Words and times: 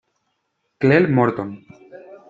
Clair 0.79 1.07
Morton. 1.09 1.49